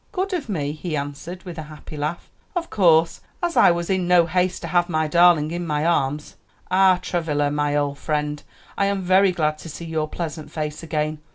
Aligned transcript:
"Good 0.11 0.33
of 0.33 0.49
me," 0.49 0.71
he 0.71 0.97
answered, 0.97 1.43
with 1.43 1.59
a 1.59 1.69
happy 1.69 1.95
laugh. 1.95 2.31
"Of 2.55 2.71
course, 2.71 3.21
as 3.43 3.55
I 3.55 3.69
was 3.69 3.87
in 3.87 4.07
no 4.07 4.25
haste 4.25 4.63
to 4.63 4.67
have 4.69 4.89
my 4.89 5.07
darling 5.07 5.51
in 5.51 5.63
my 5.67 5.85
arms. 5.85 6.37
Ah, 6.71 6.97
Travilla, 6.99 7.51
my 7.51 7.75
old 7.75 7.99
friend, 7.99 8.41
I 8.79 8.87
am 8.87 9.03
very 9.03 9.31
glad 9.31 9.59
to 9.59 9.69
see 9.69 9.85
your 9.85 10.07
pleasant 10.07 10.49
face 10.49 10.81
again." 10.81 11.19